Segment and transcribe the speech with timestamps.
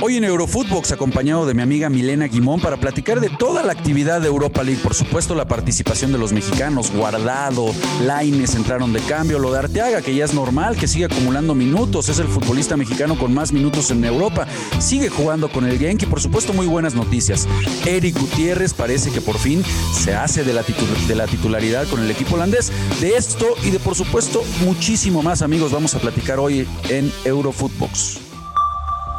[0.00, 4.20] Hoy en Eurofootbox acompañado de mi amiga Milena Guimón para platicar de toda la actividad
[4.20, 7.74] de Europa League, por supuesto la participación de los mexicanos, Guardado,
[8.04, 12.08] Laines entraron de cambio, lo de Arteaga que ya es normal, que sigue acumulando minutos,
[12.08, 14.46] es el futbolista mexicano con más minutos en Europa,
[14.78, 17.48] sigue jugando con el Genk y por supuesto muy buenas noticias.
[17.84, 22.10] Eric Gutiérrez parece que por fin se hace de la, de la titularidad con el
[22.10, 22.70] equipo holandés.
[23.00, 28.27] De esto y de por supuesto muchísimo más amigos vamos a platicar hoy en Eurofootbox.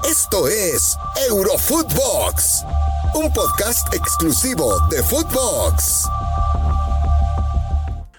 [0.07, 0.97] Esto es
[1.29, 2.63] Eurofootbox,
[3.15, 6.07] un podcast exclusivo de Footbox.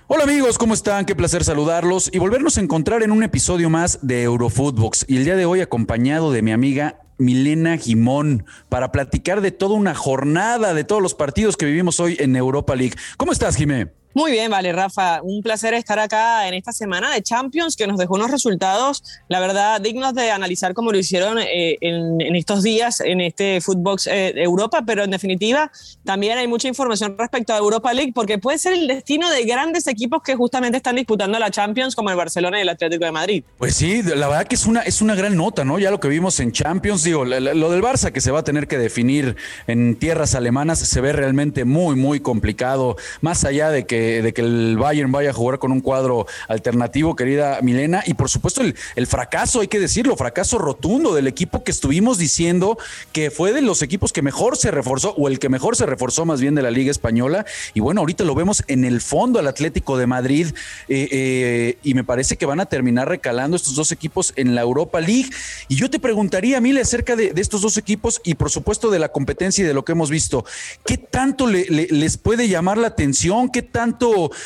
[0.07, 1.07] Hola amigos, ¿cómo están?
[1.07, 5.07] Qué placer saludarlos y volvernos a encontrar en un episodio más de Eurofootbox.
[5.09, 9.75] Y el día de hoy acompañado de mi amiga Milena Gimón para platicar de toda
[9.75, 12.97] una jornada de todos los partidos que vivimos hoy en Europa League.
[13.17, 14.00] ¿Cómo estás, Jimé?
[14.13, 15.23] Muy bien, vale, Rafa.
[15.23, 19.39] Un placer estar acá en esta semana de Champions que nos dejó unos resultados, la
[19.39, 24.33] verdad, dignos de analizar como lo hicieron eh, en, estos días en este Footbox eh,
[24.37, 25.71] Europa, pero en definitiva
[26.05, 29.87] también hay mucha información respecto a Europa League porque puede ser el destino de grandes
[29.87, 33.45] equipos que justamente están disputando la Champions como el Barcelona y el Atlético de Madrid.
[33.59, 35.79] Pues sí, la verdad que es una, es una gran nota, ¿no?
[35.79, 38.67] Ya lo que vimos en Champions, digo, lo del Barça que se va a tener
[38.67, 39.37] que definir
[39.69, 44.43] en tierras alemanas se ve realmente muy, muy complicado, más allá de que de que
[44.43, 48.03] el Bayern vaya a jugar con un cuadro alternativo, querida Milena.
[48.07, 52.19] Y por supuesto, el, el fracaso, hay que decirlo, fracaso rotundo del equipo que estuvimos
[52.19, 52.79] diciendo
[53.13, 56.25] que fue de los equipos que mejor se reforzó, o el que mejor se reforzó
[56.25, 57.45] más bien de la Liga Española.
[57.75, 60.49] Y bueno, ahorita lo vemos en el fondo al Atlético de Madrid.
[60.89, 64.63] Eh, eh, y me parece que van a terminar recalando estos dos equipos en la
[64.63, 65.31] Europa League.
[65.69, 69.11] Y yo te preguntaría, Mile, acerca de, estos dos equipos y por supuesto de la
[69.11, 70.45] competencia y de lo que hemos visto.
[70.85, 73.51] ¿Qué tanto les puede llamar la atención?
[73.51, 73.90] ¿Qué tanto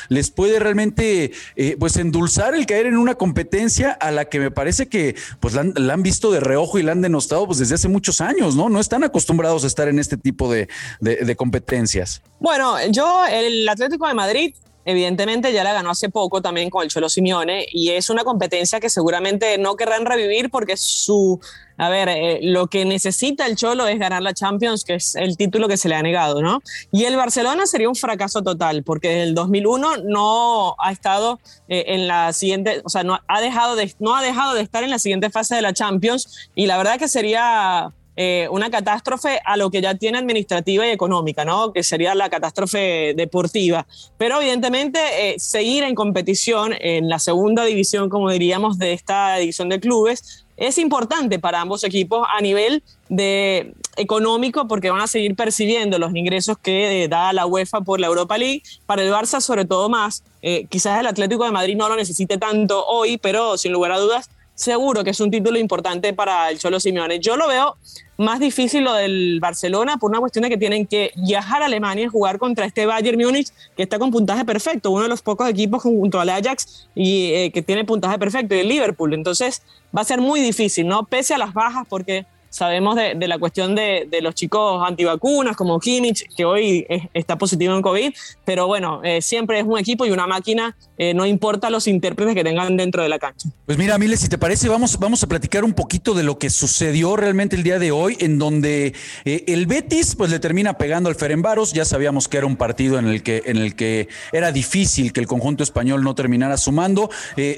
[0.08, 4.50] les puede realmente eh, pues endulzar el caer en una competencia a la que me
[4.50, 7.88] parece que pues la han, visto de reojo y la han denostado pues desde hace
[7.88, 8.68] muchos años, ¿no?
[8.68, 10.68] No están acostumbrados a estar en este tipo de,
[11.00, 12.22] de competencias.
[12.40, 16.90] Bueno, yo, el Atlético de Madrid evidentemente ya la ganó hace poco también con el
[16.90, 21.40] Cholo Simeone y es una competencia que seguramente no querrán revivir porque su,
[21.76, 25.36] a ver, eh, lo que necesita el Cholo es ganar la Champions, que es el
[25.36, 26.62] título que se le ha negado, ¿no?
[26.92, 31.84] Y el Barcelona sería un fracaso total porque desde el 2001 no ha estado eh,
[31.88, 34.90] en la siguiente, o sea, no ha, dejado de, no ha dejado de estar en
[34.90, 39.56] la siguiente fase de la Champions y la verdad que sería eh, una catástrofe a
[39.56, 41.72] lo que ya tiene administrativa y económica, ¿no?
[41.72, 43.86] Que sería la catástrofe deportiva.
[44.18, 49.68] Pero evidentemente eh, seguir en competición en la segunda división, como diríamos, de esta división
[49.68, 55.34] de clubes, es importante para ambos equipos a nivel de económico porque van a seguir
[55.34, 58.62] percibiendo los ingresos que eh, da la UEFA por la Europa League.
[58.86, 60.22] Para el Barça, sobre todo más,
[60.68, 64.30] quizás el Atlético de Madrid no lo necesite tanto hoy, pero sin lugar a dudas
[64.54, 67.18] seguro que es un título importante para el Cholo Simeone.
[67.18, 67.76] Yo lo veo
[68.16, 72.04] más difícil lo del Barcelona por una cuestión de que tienen que viajar a Alemania
[72.04, 75.48] y jugar contra este Bayern Múnich que está con puntaje perfecto, uno de los pocos
[75.48, 79.14] equipos junto al Ajax y eh, que tiene puntaje perfecto y el Liverpool.
[79.14, 79.62] Entonces
[79.96, 81.04] va a ser muy difícil, ¿no?
[81.04, 86.24] Pese a las bajas porque Sabemos de, la cuestión de, los chicos antivacunas como Kimmich,
[86.36, 90.28] que hoy está positivo en COVID, pero bueno, eh, siempre es un equipo y una
[90.28, 93.48] máquina, eh, no importa los intérpretes que tengan dentro de la cancha.
[93.66, 96.48] Pues mira, Miles, si te parece, vamos, vamos a platicar un poquito de lo que
[96.48, 98.94] sucedió realmente el día de hoy, en donde
[99.24, 103.00] eh, el Betis pues le termina pegando al Ferenbaros, ya sabíamos que era un partido
[103.00, 107.10] en el que, en el que era difícil que el conjunto español no terminara sumando,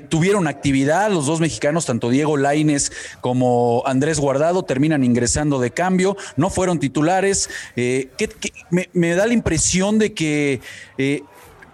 [0.08, 6.16] tuvieron actividad los dos mexicanos, tanto Diego Laines como Andrés Guardado, terminaron ingresando de cambio,
[6.36, 7.48] no fueron titulares.
[7.76, 8.08] Eh,
[8.92, 10.60] me, da la impresión de que
[10.98, 11.22] eh,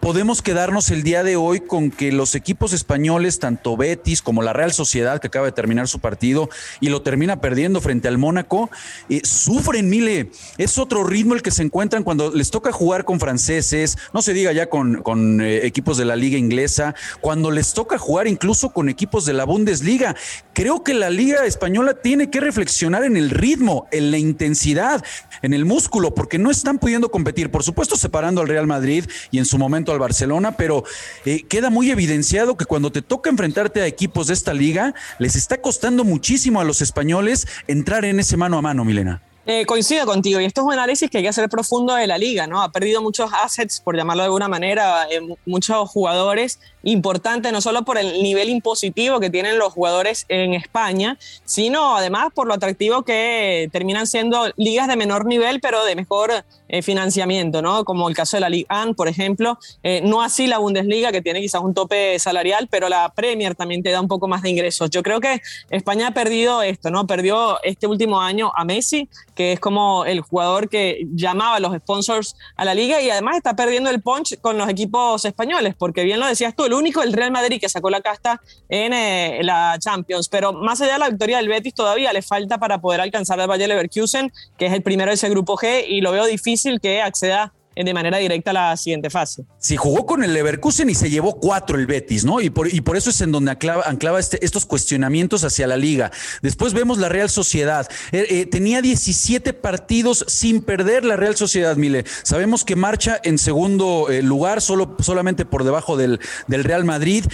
[0.03, 4.53] podemos quedarnos el día de hoy con que los equipos españoles, tanto Betis como la
[4.53, 8.69] Real Sociedad, que acaba de terminar su partido y lo termina perdiendo frente al Mónaco,
[9.09, 10.33] eh, sufren, Mile.
[10.59, 14.33] Es otro ritmo el que se encuentran cuando les toca jugar con franceses, no se
[14.35, 18.89] diga ya con, eh, equipos de la liga inglesa, cuando les toca jugar incluso con
[18.89, 20.17] equipos de la Bundesliga.
[20.53, 25.05] Creo que la liga española tiene que reflexionar en el ritmo, en la intensidad,
[25.43, 29.39] en el músculo, porque no están pudiendo competir, por supuesto separando al Real Madrid y
[29.39, 30.85] en su momento al Barcelona, pero
[31.25, 35.37] eh, queda muy evidenciado que cuando te toca enfrentarte a equipos de esta liga, les
[35.37, 39.23] está costando muchísimo a los españoles entrar en ese mano a mano, Milena.
[39.45, 42.17] Eh, coincido contigo, y esto es un análisis que hay que hacer profundo de la
[42.17, 42.63] liga, ¿no?
[42.63, 47.85] Ha perdido muchos assets, por llamarlo de alguna manera, eh, muchos jugadores importantes, no solo
[47.85, 53.03] por el nivel impositivo que tienen los jugadores en España, sino además por lo atractivo
[53.03, 57.85] que terminan siendo ligas de menor nivel, pero de mejor eh, financiamiento, ¿no?
[57.85, 59.59] Como el caso de la Liga AN, por ejemplo,
[60.03, 63.91] no así la Bundesliga, que tiene quizás un tope salarial, pero la Premier también te
[63.91, 64.91] da un poco más de ingresos.
[64.91, 65.41] Yo creo que
[65.71, 67.07] España ha perdido esto, ¿no?
[67.07, 71.77] Perdió este último año a Messi, que es como el jugador que llamaba a los
[71.77, 76.05] sponsors a la liga y además está perdiendo el punch con los equipos españoles, porque
[76.05, 79.41] bien lo decías tú, el único el Real Madrid que sacó la casta en eh,
[79.43, 83.01] la Champions, pero más allá de la victoria del Betis todavía le falta para poder
[83.01, 86.27] alcanzar al Bayer Leverkusen, que es el primero de ese grupo G y lo veo
[86.27, 89.45] difícil que acceda de manera directa la siguiente fase.
[89.59, 92.41] Sí, jugó con el Leverkusen y se llevó cuatro el Betis, ¿no?
[92.41, 96.11] Y por, y por eso es en donde anclava este, estos cuestionamientos hacia la liga.
[96.43, 97.89] Después vemos la Real Sociedad.
[98.13, 102.05] Eh, eh, tenía 17 partidos sin perder la Real Sociedad, Mile.
[102.23, 107.25] Sabemos que marcha en segundo eh, lugar, solo, solamente por debajo del, del Real Madrid.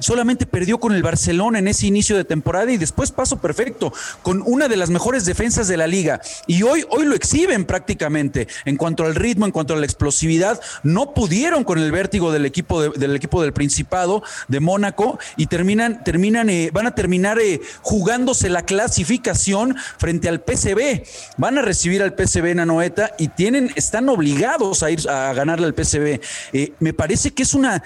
[0.00, 3.92] solamente perdió con el Barcelona en ese inicio de temporada y después paso perfecto,
[4.22, 6.20] con una de las mejores defensas de la liga.
[6.46, 11.14] Y hoy, hoy lo exhiben prácticamente en cuanto al ritmo, en cuanto la explosividad, no
[11.14, 16.50] pudieron con el vértigo del equipo, del, equipo del Principado de Mónaco y terminan, terminan
[16.50, 21.04] eh, van a terminar eh, jugándose la clasificación frente al PCB.
[21.36, 25.66] Van a recibir al PCB en Anoeta y tienen, están obligados a ir a ganarle
[25.66, 26.20] al PCB.
[26.52, 27.82] Eh, me parece que es una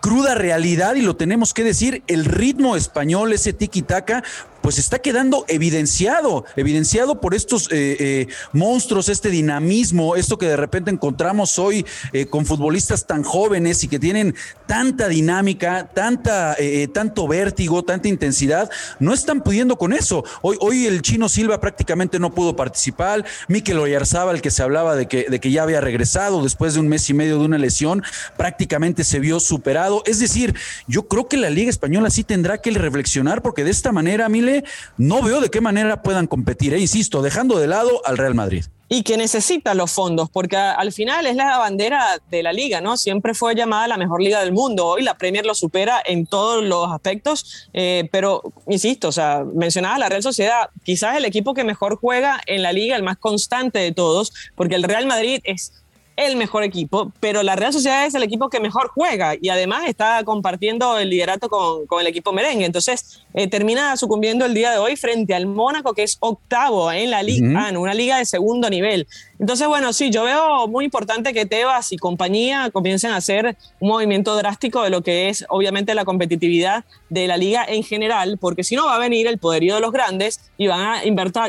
[0.00, 4.22] cruda realidad y lo tenemos que decir, el ritmo español, ese tiki-taka,
[4.64, 10.56] pues está quedando evidenciado, evidenciado por estos eh, eh, monstruos, este dinamismo, esto que de
[10.56, 11.84] repente encontramos hoy
[12.14, 14.34] eh, con futbolistas tan jóvenes y que tienen
[14.66, 16.56] tanta dinámica, tanta,
[16.94, 18.70] tanto vértigo, tanta intensidad,
[19.00, 20.24] no están pudiendo con eso.
[20.40, 25.08] Hoy, hoy el chino Silva prácticamente no pudo participar, Mikel el que se hablaba de
[25.08, 28.02] que, de que ya había regresado después de un mes y medio de una lesión,
[28.38, 30.02] prácticamente se vio superado.
[30.06, 30.54] Es decir,
[30.86, 34.53] yo creo que la Liga Española sí tendrá que reflexionar porque de esta manera, Mile,
[34.96, 38.64] no veo de qué manera puedan competir, e insisto, dejando de lado al Real Madrid.
[38.88, 42.96] Y que necesita los fondos, porque al final es la bandera de la liga, ¿no?
[42.96, 44.86] Siempre fue llamada la mejor liga del mundo.
[44.86, 49.98] Hoy la Premier lo supera en todos los aspectos, eh, pero insisto, o sea, mencionaba
[49.98, 53.78] la Real Sociedad, quizás el equipo que mejor juega en la liga, el más constante
[53.78, 55.72] de todos, porque el Real Madrid es
[56.16, 59.84] el mejor equipo, pero la Real Sociedad es el equipo que mejor juega y además
[59.86, 62.64] está compartiendo el liderato con, con el equipo merengue.
[62.64, 67.10] Entonces, eh, termina sucumbiendo el día de hoy frente al Mónaco, que es octavo en
[67.10, 69.06] la Liga, una liga de segundo nivel.
[69.38, 73.88] Entonces, bueno, sí, yo veo muy importante que Tebas y compañía comiencen a hacer un
[73.88, 78.62] movimiento drástico de lo que es, obviamente, la competitividad de la liga en general, porque
[78.62, 81.02] si no va a venir el poderío de los grandes y van a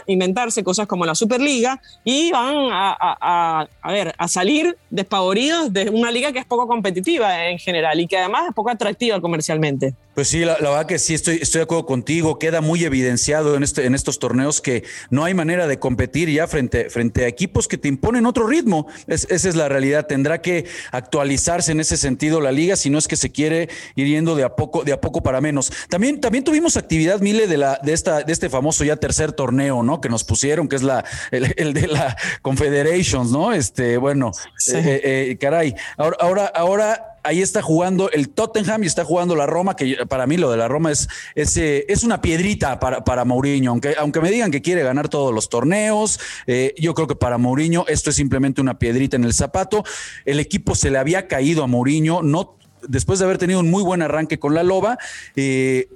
[0.08, 6.31] inventarse cosas como la Superliga y van a, ver, a salir despavoridos de una liga
[6.31, 9.94] que es poco competitiva en general y que además es poco atractiva comercialmente.
[10.16, 12.40] Pues sí, la, verdad que sí, estoy, estoy de acuerdo contigo.
[12.40, 16.48] Queda muy evidenciado en, este, en estos torneos que no hay manera de competir ya
[16.48, 18.88] frente, frente a equipos que te imponen otro ritmo.
[19.08, 20.08] esa es la realidad.
[20.08, 24.08] Tendrá que actualizarse en ese sentido la liga, si no es que se quiere ir
[24.08, 25.70] yendo de a poco, de a poco para menos.
[25.90, 29.84] También, también tuvimos actividad, Mile, de, la, de, esta, de este famoso ya tercer torneo,
[29.84, 30.00] ¿no?
[30.00, 33.52] Que nos pusieron, que es la, el, de la Confederations, ¿no?
[33.52, 34.32] Este, bueno,
[34.72, 35.02] eh, eh,
[35.32, 35.76] eh, caray.
[35.98, 40.27] Ahora, ahora, ahora ahí está jugando el Tottenham y está jugando la Roma, que para
[40.27, 43.95] mí lo de la Roma es, es, eh, es una piedrita para, para Mourinho, aunque,
[43.98, 47.86] aunque me digan que quiere ganar todos los torneos, eh, yo creo que para Mourinho
[47.88, 49.83] esto es simplemente una piedrita en el zapato.
[50.25, 52.56] El equipo se le había caído a Mourinho, no
[52.88, 54.98] después de haber tenido un muy buen arranque con la Loba.
[55.36, 55.89] Eh,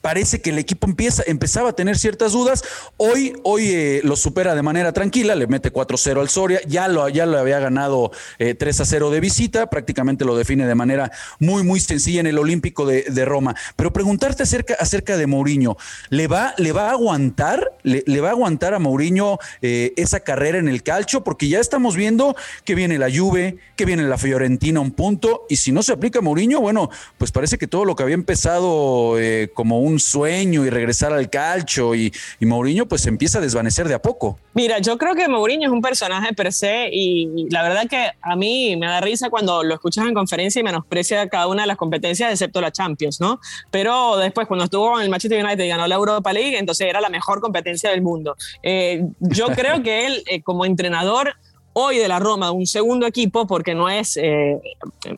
[0.00, 2.62] parece que el equipo empieza, empezaba a tener ciertas dudas.
[2.96, 7.08] Hoy, hoy eh, lo supera de manera tranquila, le mete 4-0 al Soria, ya lo,
[7.08, 11.80] ya lo había ganado 3-0 eh, de visita, prácticamente lo define de manera muy, muy
[11.80, 13.54] sencilla en el Olímpico de, Roma.
[13.76, 15.76] Pero preguntarte acerca, acerca de Mourinho,
[16.08, 17.72] ¿le va, le va a aguantar?
[17.82, 21.24] ¿Le, va a aguantar a Mourinho eh, esa carrera en el calcio?
[21.24, 25.56] Porque ya estamos viendo que viene la Juve, que viene la Fiorentina un punto, y
[25.56, 29.16] si no se aplica Mourinho, bueno, pues parece que todo lo que había empezado
[29.54, 33.88] como un un sueño y regresar al calcho y, y Mourinho pues empieza a desvanecer
[33.88, 34.38] de a poco.
[34.54, 38.36] Mira, yo creo que Mourinho es un personaje per se y, la verdad que a
[38.36, 41.76] mí me da risa cuando lo escuchas en conferencia y menosprecia cada una de las
[41.76, 43.40] competencias excepto la Champions, ¿no?
[43.70, 47.00] Pero después cuando estuvo en el Manchester United y ganó la Europa League, entonces era
[47.00, 48.36] la mejor competencia del mundo.
[48.62, 51.34] Eh, yo creo que él eh, como entrenador
[51.80, 54.60] hoy de la Roma, un segundo equipo, porque no es, eh,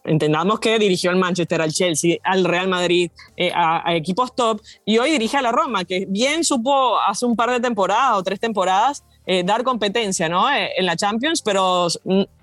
[0.04, 4.98] entendamos que dirigió al Manchester, al Chelsea, al Real Madrid, eh, a, equipos top, y
[4.98, 8.38] hoy dirige a la Roma, que bien supo hace un par de temporadas o tres
[8.38, 10.50] temporadas eh, dar competencia ¿no?
[10.50, 11.86] Eh, en la Champions, pero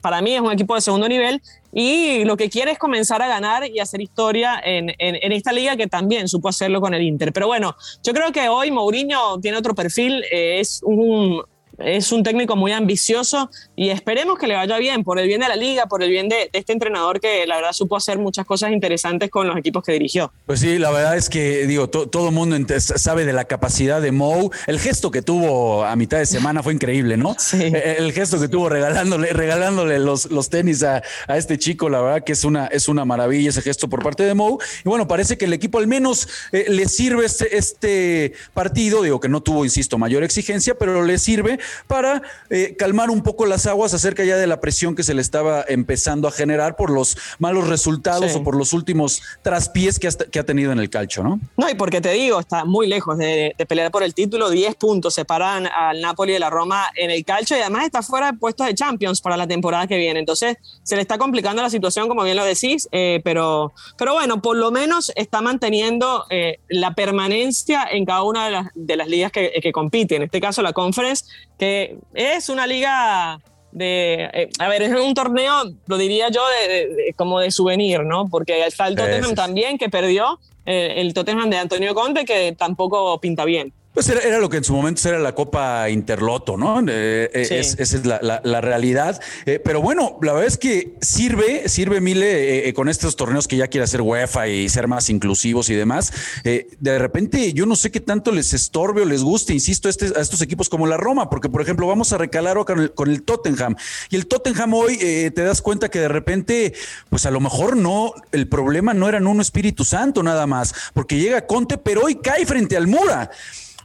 [0.01, 1.41] para mí es un equipo de segundo nivel
[1.73, 5.75] y lo que quiere es comenzar a ganar y hacer historia en, en, esta liga
[5.75, 7.33] que también supo hacerlo con el Inter.
[7.33, 11.43] Pero bueno, yo creo que hoy Mourinho tiene otro perfil, es un,
[11.77, 15.47] es un técnico muy ambicioso y esperemos que le vaya bien, por el bien de
[15.47, 18.71] la liga, por el bien de, este entrenador que la verdad supo hacer muchas cosas
[18.71, 20.31] interesantes con los equipos que dirigió.
[20.45, 24.11] Pues sí, la verdad es que digo, todo el mundo sabe de la capacidad de
[24.11, 24.51] Mou.
[24.65, 27.35] El gesto que tuvo a mitad de semana fue increíble, ¿no?
[27.47, 27.61] Sí.
[27.61, 32.23] E, el gesto que tuvo regalándole, regalándole los, los tenis a, este chico, la verdad
[32.25, 34.57] que es una, es una maravilla ese gesto por parte de Mou.
[34.83, 39.21] Y bueno, parece que el equipo al menos eh, le sirve este, este partido, digo
[39.21, 43.65] que no tuvo, insisto, mayor exigencia, pero le sirve para eh, calmar un poco las
[43.65, 47.17] aguas acerca ya de la presión que se le estaba empezando a generar por los
[47.39, 51.39] malos resultados o por los últimos traspiés que, que ha tenido en el calcio, ¿no?
[51.55, 55.13] No, y porque te digo, está muy lejos de, pelear por el título, 10 puntos
[55.13, 58.67] separan al Napoli de la Roma en el calcio y además está fuera de puestos
[58.67, 60.19] de Champions para la temporada que viene.
[60.19, 64.41] Entonces se le está complicando la situación, como bien lo decís, eh, pero, pero bueno,
[64.41, 69.07] por lo menos está manteniendo eh, la permanencia en cada una de las, de las
[69.07, 70.15] ligas que, que compite.
[70.15, 71.25] En este caso, la Conference,
[71.57, 73.39] que es una liga
[73.71, 78.27] de, eh, a ver, es un torneo, lo diría yo, de, como de souvenir, ¿no?
[78.27, 83.19] Porque está el Tottenham también que perdió, eh, el Tottenham de Antonio Conte que tampoco
[83.19, 83.73] pinta bien.
[83.97, 86.81] Pues era, lo que en su momento era la Copa Interloto, ¿no?
[86.81, 89.19] Eh, eh, esa es la, realidad.
[89.47, 93.69] Eh, pero bueno, la verdad es que sirve, sirve Mile con estos torneos que ya
[93.69, 96.13] quiere hacer UEFA y ser más inclusivos y demás.
[96.43, 100.21] de repente, yo no sé qué tanto les estorbe o les guste, insisto, este, a
[100.21, 103.23] estos equipos como la Roma, porque por ejemplo, vamos a recalar con el, con el
[103.23, 103.77] Tottenham.
[104.11, 106.75] Y el Tottenham hoy te das cuenta que de repente,
[107.09, 110.75] pues a lo mejor no, el problema no era en un Espíritu Santo nada más,
[110.93, 113.31] porque llega Conte, pero hoy cae frente al Mura.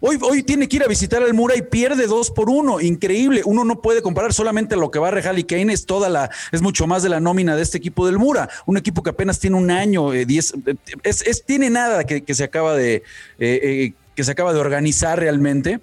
[0.04, 2.80] Hoy, hoy tiene que ir a visitar al Mura y pierde dos por uno.
[2.80, 3.42] Increíble.
[3.44, 6.60] Uno no puede comparar solamente lo que va a Harry Kane, es toda la, es
[6.60, 8.48] mucho más de la nómina de este equipo del Mura.
[8.66, 12.42] Un equipo que apenas tiene un año, eh, diez, eh, es, tiene nada que, se
[12.42, 13.04] acaba de,
[13.38, 15.78] eh, que se acaba de organizar realmente.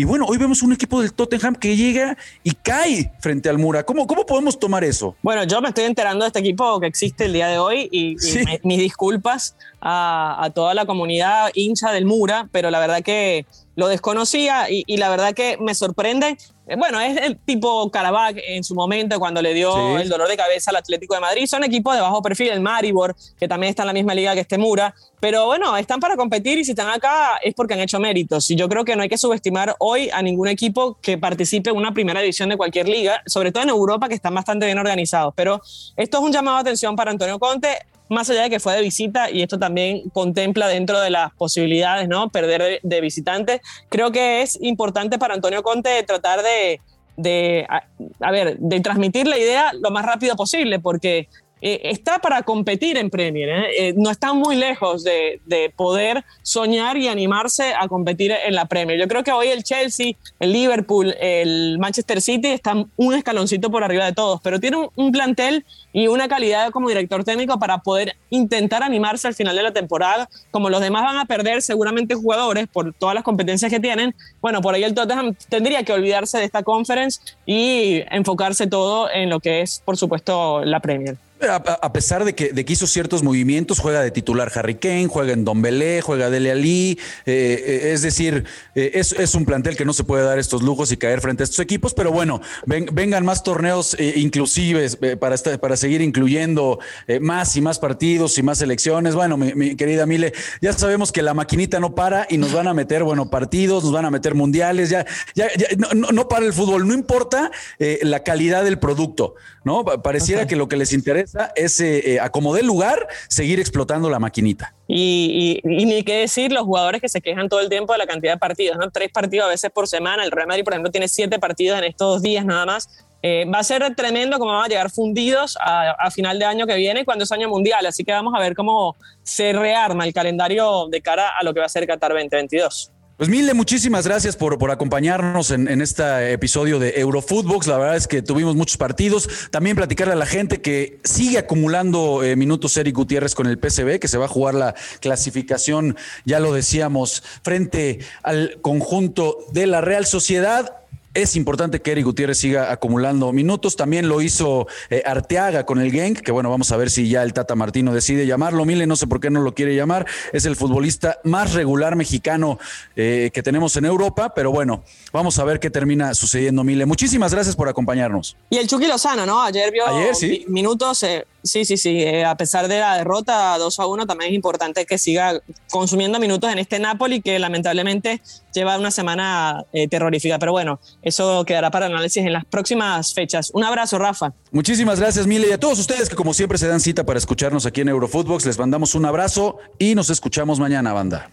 [0.00, 3.84] Y bueno, hoy vemos un equipo del Tottenham que llega y cae frente al Mura.
[3.84, 5.14] ¿Cómo, cómo podemos tomar eso?
[5.20, 8.16] Bueno, yo me estoy enterando de este equipo que existe el día de hoy y,
[8.62, 13.44] mis disculpas a, a, toda la comunidad hincha del Mura, pero la verdad que
[13.80, 16.36] lo desconocía y, la verdad que me sorprende.
[16.70, 20.36] Eh, bueno, es el tipo Caravac en su momento cuando le dio el dolor de
[20.36, 21.46] cabeza al Atlético de Madrid.
[21.46, 24.40] Son equipos de bajo perfil, el Maribor, que también está en la misma liga que
[24.42, 24.94] este Mura.
[25.18, 28.48] Pero bueno, están para competir y si están acá es porque han hecho méritos.
[28.52, 31.76] Y yo creo que no hay que subestimar hoy a ningún equipo que participe en
[31.76, 35.34] una primera división de cualquier liga, sobre todo en Europa, que están bastante bien organizados.
[35.34, 35.60] Pero
[35.96, 37.78] esto es un llamado de atención para Antonio Conte
[38.10, 42.08] más allá de que fue de visita, y esto también contempla dentro de las posibilidades,
[42.08, 42.28] ¿no?
[42.28, 46.80] Perder de, visitante, creo que es importante para Antonio Conte tratar de,
[47.16, 51.28] de a, ver, de transmitir la idea lo más rápido posible, porque
[51.62, 53.64] eh, está para competir en Premier, ¿eh?
[53.78, 58.64] Eh, no está muy lejos de, de, poder soñar y animarse a competir en la
[58.64, 58.98] Premier.
[58.98, 63.84] Yo creo que hoy el Chelsea, el Liverpool, el Manchester City están un escaloncito por
[63.84, 68.16] arriba de todos, pero tiene un, plantel y una calidad como director técnico para poder
[68.30, 70.28] intentar animarse al final de la temporada.
[70.50, 74.62] Como los demás van a perder seguramente jugadores por todas las competencias que tienen, bueno,
[74.62, 79.40] por ahí el Tottenham tendría que olvidarse de esta conference y enfocarse todo en lo
[79.40, 81.16] que es, por supuesto, la Premier.
[81.48, 85.32] A, pesar de que, de que, hizo ciertos movimientos, juega de titular Harry Kane, juega
[85.32, 86.98] en Don Belé, juega Dele Ali.
[87.24, 88.44] Eh, eh, es decir,
[88.74, 91.44] eh, es, un plantel que no se puede dar estos lujos y caer frente a
[91.44, 91.94] estos equipos.
[91.94, 96.78] Pero bueno, vengan más torneos inclusives para, para seguir incluyendo
[97.20, 99.14] más y más partidos y más elecciones.
[99.14, 102.74] Bueno, mi, querida Mile, ya sabemos que la maquinita no para y nos van a
[102.74, 104.90] meter, bueno, partidos, nos van a meter mundiales.
[104.90, 105.48] Ya, ya,
[105.94, 109.84] no, no, para el fútbol, no importa la calidad del producto, ¿no?
[109.84, 114.74] Pareciera que lo que les interesa ese eh, acomodé el lugar, seguir explotando la maquinita.
[114.86, 118.32] Y, ni qué decir los jugadores que se quejan todo el tiempo de la cantidad
[118.32, 118.90] de partidos, ¿no?
[118.90, 120.24] Tres partidos a veces por semana.
[120.24, 122.88] El Real Madrid, por ejemplo, tiene siete partidos en estos dos días nada más.
[123.22, 126.66] Eh, va a ser tremendo cómo van a llegar fundidos a, a, final de año
[126.66, 127.84] que viene cuando es año mundial.
[127.86, 131.60] Así que vamos a ver cómo se rearma el calendario de cara a lo que
[131.60, 132.92] va a ser Qatar 2022.
[133.20, 137.66] Pues Mile, muchísimas gracias por, por acompañarnos en, este episodio de Eurofootbox.
[137.66, 139.28] La verdad es que tuvimos muchos partidos.
[139.50, 143.98] También platicarle a la gente que sigue acumulando eh, minutos Eric Gutiérrez con el PCB,
[143.98, 149.82] que se va a jugar la clasificación, ya lo decíamos, frente al conjunto de la
[149.82, 150.79] Real Sociedad.
[151.12, 153.74] Es importante que Eric Gutiérrez siga acumulando minutos.
[153.74, 157.24] También lo hizo eh, Arteaga con el Genk, que bueno, vamos a ver si ya
[157.24, 158.64] el Tata Martino decide llamarlo.
[158.64, 160.06] Mile, no sé por qué no lo quiere llamar.
[160.32, 162.60] Es el futbolista más regular mexicano
[162.94, 166.86] eh, que tenemos en Europa, pero bueno, vamos a ver qué termina sucediendo, Mile.
[166.86, 168.36] Muchísimas gracias por acompañarnos.
[168.48, 169.42] Y el Chucky Lozano, ¿no?
[169.42, 170.44] Ayer vio Ayer, sí.
[170.46, 171.02] minutos.
[171.02, 172.04] Eh, sí, sí, sí.
[172.22, 176.50] a pesar de la derrota 2 a 1, también es importante que siga consumiendo minutos
[176.52, 180.38] en este Napoli que lamentablemente lleva una semana terrorífica.
[180.38, 183.50] Pero bueno, eso quedará para análisis en las próximas fechas.
[183.54, 184.32] Un abrazo, Rafa.
[184.50, 185.48] Muchísimas gracias, Mile.
[185.48, 188.46] Y a todos ustedes que como siempre se dan cita para escucharnos aquí en Eurofootbox,
[188.46, 191.30] les mandamos un abrazo y nos escuchamos mañana, banda.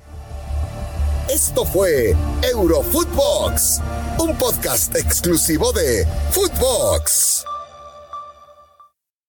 [1.30, 3.82] Esto fue Eurofootbox,
[4.20, 7.57] un podcast exclusivo de Footbox.